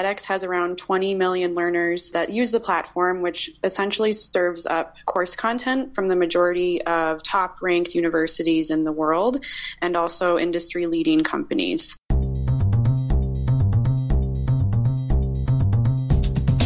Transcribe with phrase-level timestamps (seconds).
[0.00, 5.36] edX has around 20 million learners that use the platform, which essentially serves up course
[5.36, 9.44] content from the majority of top ranked universities in the world
[9.82, 11.98] and also industry leading companies.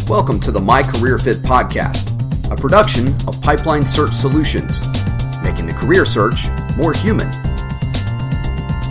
[0.09, 2.12] Welcome to the My Career Fit podcast,
[2.53, 4.80] a production of Pipeline Search Solutions,
[5.43, 6.46] making the career search
[6.77, 7.29] more human.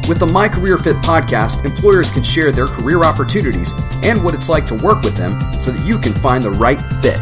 [0.10, 3.72] With the My Career Fit podcast, employers can share their career opportunities
[4.04, 6.82] and what it's like to work with them so that you can find the right
[7.02, 7.22] fit.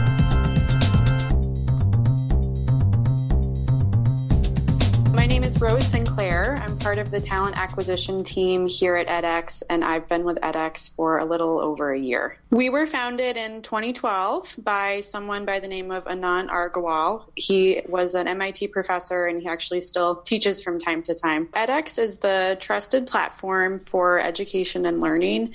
[5.14, 6.60] My name is Rose Sinclair.
[6.66, 10.96] I'm part of the talent acquisition team here at edX, and I've been with edX
[10.96, 12.41] for a little over a year.
[12.52, 17.30] We were founded in 2012 by someone by the name of Anant Agarwal.
[17.34, 21.48] He was an MIT professor and he actually still teaches from time to time.
[21.54, 25.54] edX is the trusted platform for education and learning.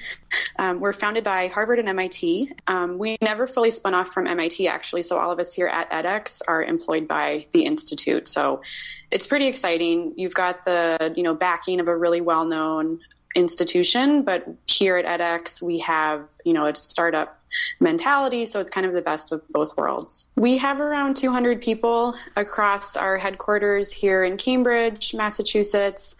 [0.58, 2.52] Um, we're founded by Harvard and MIT.
[2.66, 5.90] Um, we never fully spun off from MIT, actually, so all of us here at
[5.90, 8.26] edX are employed by the Institute.
[8.26, 8.62] So
[9.10, 10.14] it's pretty exciting.
[10.16, 13.00] You've got the you know backing of a really well known
[13.36, 17.36] institution, but here at edX we have you know a startup
[17.80, 20.28] mentality, so it's kind of the best of both worlds.
[20.36, 26.16] We have around 200 people across our headquarters here in Cambridge, Massachusetts.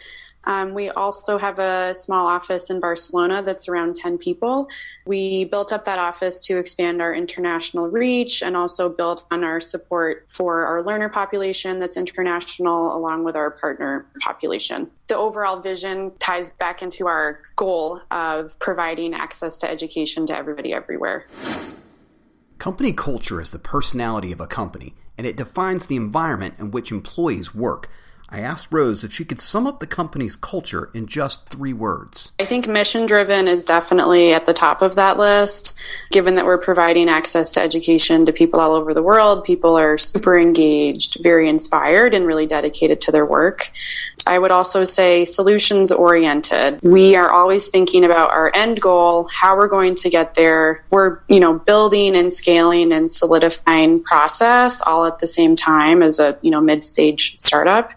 [0.46, 4.68] Um, we also have a small office in Barcelona that's around 10 people.
[5.04, 9.60] We built up that office to expand our international reach and also build on our
[9.60, 14.90] support for our learner population that's international, along with our partner population.
[15.08, 20.72] The overall vision ties back into our goal of providing access to education to everybody
[20.72, 21.26] everywhere.
[22.58, 26.90] Company culture is the personality of a company, and it defines the environment in which
[26.90, 27.90] employees work.
[28.28, 32.32] I asked Rose if she could sum up the company's culture in just three words.
[32.40, 35.78] I think mission driven is definitely at the top of that list.
[36.10, 39.96] Given that we're providing access to education to people all over the world, people are
[39.96, 43.70] super engaged, very inspired, and really dedicated to their work.
[44.26, 46.80] I would also say solutions oriented.
[46.82, 50.84] We are always thinking about our end goal, how we're going to get there.
[50.90, 56.18] We're, you know, building and scaling and solidifying process all at the same time as
[56.18, 57.92] a, you know, mid-stage startup.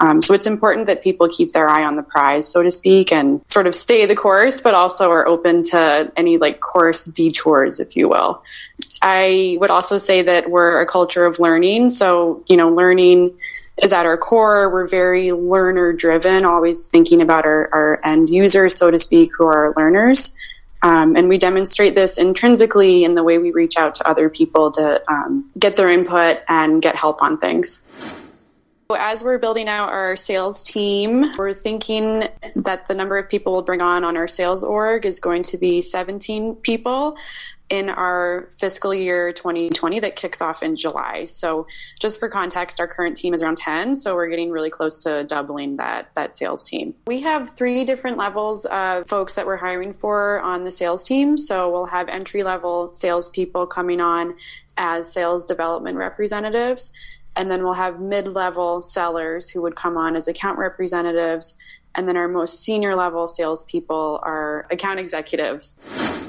[0.00, 3.12] Um, so it's important that people keep their eye on the prize, so to speak,
[3.12, 7.80] and sort of stay the course, but also are open to any like course detours,
[7.80, 8.42] if you will.
[9.02, 11.90] I would also say that we're a culture of learning.
[11.90, 13.36] So, you know, learning
[13.82, 14.72] is at our core.
[14.72, 19.44] We're very learner driven, always thinking about our, our end users, so to speak, who
[19.44, 20.36] are our learners.
[20.82, 24.70] Um, and we demonstrate this intrinsically in the way we reach out to other people
[24.72, 27.84] to um, get their input and get help on things.
[28.96, 32.24] As we're building out our sales team, we're thinking
[32.56, 35.58] that the number of people we'll bring on on our sales org is going to
[35.58, 37.18] be 17 people
[37.70, 41.26] in our fiscal year 2020 that kicks off in July.
[41.26, 41.66] So
[42.00, 45.24] just for context, our current team is around 10, so we're getting really close to
[45.24, 46.94] doubling that that sales team.
[47.06, 51.36] We have three different levels of folks that we're hiring for on the sales team.
[51.36, 54.34] So we'll have entry level salespeople coming on
[54.76, 56.92] as sales development representatives
[57.36, 61.56] and then we'll have mid-level sellers who would come on as account representatives
[61.94, 66.27] and then our most senior level salespeople are account executives.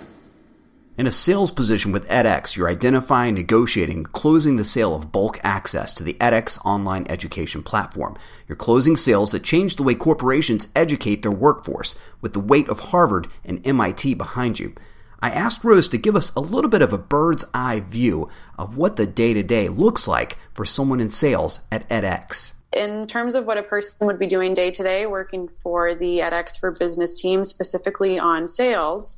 [1.00, 5.94] In a sales position with edX, you're identifying, negotiating, closing the sale of bulk access
[5.94, 8.18] to the edX online education platform.
[8.50, 12.82] You're closing sales that change the way corporations educate their workforce with the weight of
[12.82, 14.76] Harvard and MIT behind you.
[15.22, 18.28] I asked Rose to give us a little bit of a bird's eye view
[18.58, 22.52] of what the day to day looks like for someone in sales at edX.
[22.76, 26.20] In terms of what a person would be doing day to day, working for the
[26.20, 29.18] edX for Business team, specifically on sales,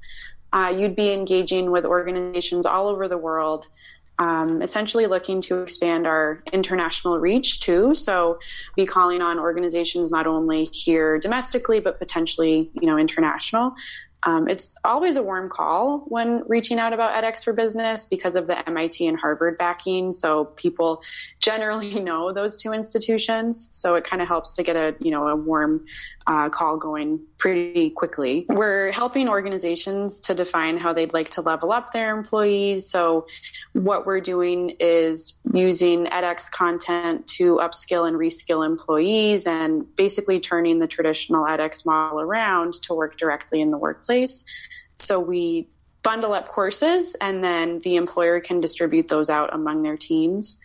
[0.54, 3.68] uh, you'd be engaging with organizations all over the world.
[4.20, 7.96] Um, essentially looking to expand our international reach too.
[7.96, 8.38] So,
[8.76, 13.74] be calling on organizations not only here domestically, but potentially, you know, international.
[14.24, 18.46] Um, it's always a warm call when reaching out about edX for Business because of
[18.46, 20.14] the MIT and Harvard backing.
[20.14, 21.02] So people
[21.40, 23.68] generally know those two institutions.
[23.72, 25.86] So it kind of helps to get a you know a warm
[26.28, 28.46] uh, call going pretty quickly.
[28.50, 32.88] We're helping organizations to define how they'd like to level up their employees.
[32.88, 33.28] So,
[33.74, 40.80] what we're doing is using edX content to upskill and reskill employees and basically turning
[40.80, 44.46] the traditional edX model around to work directly in the workplace.
[45.00, 45.68] So, we
[46.04, 50.60] bundle up courses and then the employer can distribute those out among their teams.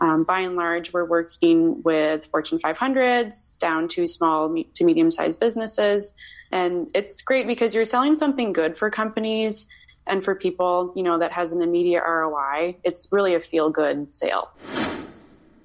[0.00, 5.40] Um, by and large, we're working with Fortune 500s down to small to medium sized
[5.40, 6.16] businesses.
[6.50, 9.68] And it's great because you're selling something good for companies
[10.06, 14.10] And for people, you know, that has an immediate ROI, it's really a feel good
[14.10, 14.50] sale.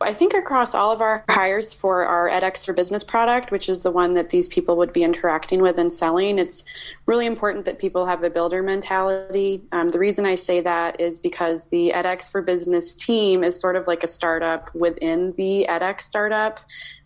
[0.06, 3.82] I think across all of our hires for our edX for Business product, which is
[3.82, 6.64] the one that these people would be interacting with and selling, it's
[7.08, 9.64] really important that people have a builder mentality.
[9.72, 13.76] Um, the reason I say that is because the edX for Business team is sort
[13.76, 16.60] of like a startup within the edX startup.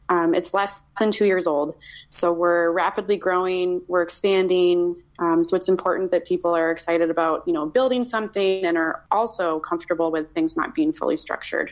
[0.10, 1.78] Um, it's less than two years old,
[2.10, 5.02] so we're rapidly growing, we're expanding.
[5.19, 9.06] Um, so it's important that people are excited about you know building something and are
[9.10, 11.72] also comfortable with things not being fully structured.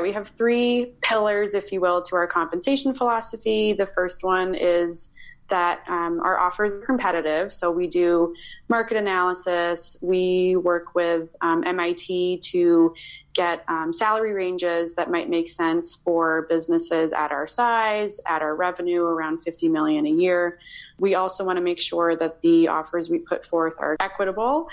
[0.00, 3.72] We have three pillars, if you will, to our compensation philosophy.
[3.72, 5.12] The first one is
[5.48, 7.52] that um, our offers are competitive.
[7.52, 8.34] So we do
[8.68, 9.98] market analysis.
[10.00, 12.94] We work with um, MIT to
[13.32, 18.54] get um, salary ranges that might make sense for businesses at our size, at our
[18.54, 20.60] revenue, around 50 million a year.
[20.98, 24.68] We also want to make sure that the offers we put forth are equitable.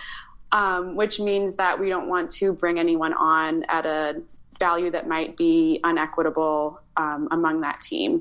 [0.51, 4.21] Um, which means that we don't want to bring anyone on at a
[4.67, 8.19] value that might be unequitable um, among that team.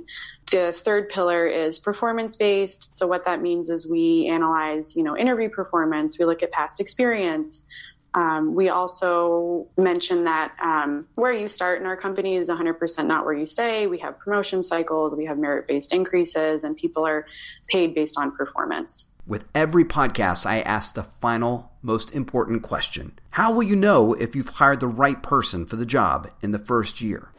[0.51, 2.93] The third pillar is performance based.
[2.93, 6.19] So what that means is we analyze, you know, interview performance.
[6.19, 7.67] We look at past experience.
[8.15, 13.25] Um, we also mention that um, where you start in our company is 100% not
[13.25, 13.87] where you stay.
[13.87, 17.27] We have promotion cycles, we have merit based increases, and people are
[17.69, 19.11] paid based on performance.
[19.27, 24.37] With every podcast, I ask the final, most important question How will you know if
[24.37, 27.31] you've hired the right person for the job in the first year?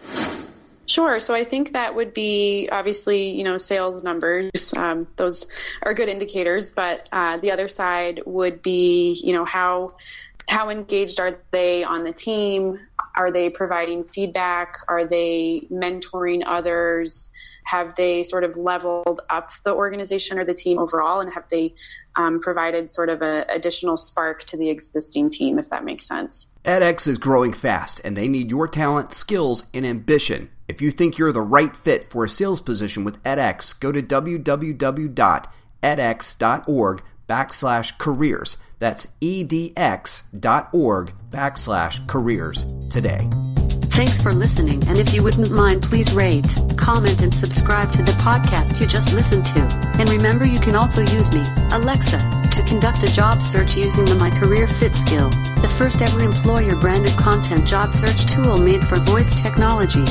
[0.88, 1.20] Sure.
[1.20, 4.74] So I think that would be obviously, you know, sales numbers.
[4.78, 5.48] Um, those
[5.84, 6.72] are good indicators.
[6.72, 9.96] But uh, the other side would be, you know, how
[10.56, 12.80] how engaged are they on the team?
[13.18, 14.78] Are they providing feedback?
[14.88, 17.30] Are they mentoring others?
[17.66, 21.20] Have they sort of leveled up the organization or the team overall?
[21.20, 21.74] And have they
[22.16, 26.54] um, provided sort of an additional spark to the existing team, if that makes sense?
[26.64, 30.50] edX is growing fast, and they need your talent, skills, and ambition.
[30.70, 34.02] If you think you're the right fit for a sales position with edX, go to
[34.02, 35.14] www.edx.org
[37.28, 38.58] backslash careers.
[38.80, 43.30] That's edx.org backslash careers today.
[43.96, 48.12] Thanks for listening, and if you wouldn't mind, please rate, comment, and subscribe to the
[48.14, 49.62] podcast you just listened to.
[49.98, 52.20] And remember, you can also use me, Alexa,
[52.52, 55.30] to conduct a job search using the My Career Fit skill,
[55.62, 60.04] the first ever employer branded content job search tool made for voice technology.